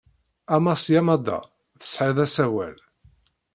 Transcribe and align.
A 0.55 0.57
Mass 0.65 0.83
Yamada, 0.93 1.37
tesɛiḍ 1.79 2.17
asawal. 2.25 2.77